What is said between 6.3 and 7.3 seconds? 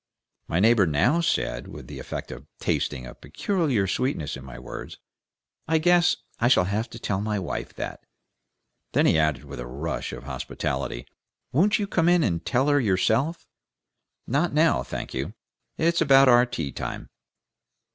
I shall have to tell